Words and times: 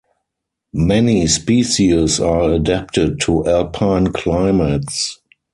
Many 0.73 1.27
species 1.27 2.19
are 2.19 2.53
adapted 2.53 3.19
to 3.21 3.45
alpine 3.47 4.11
climates. 4.11 5.19